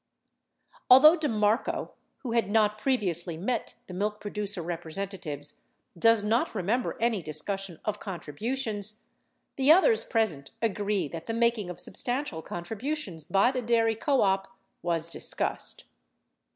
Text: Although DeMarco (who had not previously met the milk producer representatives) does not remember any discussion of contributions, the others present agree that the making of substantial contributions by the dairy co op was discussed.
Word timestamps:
Although 0.89 1.15
DeMarco 1.15 1.91
(who 2.23 2.31
had 2.31 2.49
not 2.49 2.79
previously 2.79 3.37
met 3.37 3.75
the 3.85 3.93
milk 3.93 4.19
producer 4.19 4.59
representatives) 4.63 5.61
does 5.95 6.23
not 6.23 6.55
remember 6.55 6.97
any 6.99 7.21
discussion 7.21 7.79
of 7.85 7.99
contributions, 7.99 9.01
the 9.57 9.71
others 9.71 10.03
present 10.03 10.49
agree 10.59 11.07
that 11.09 11.27
the 11.27 11.35
making 11.35 11.69
of 11.69 11.79
substantial 11.79 12.41
contributions 12.41 13.23
by 13.23 13.51
the 13.51 13.61
dairy 13.61 13.93
co 13.93 14.21
op 14.21 14.47
was 14.81 15.11
discussed. 15.11 15.83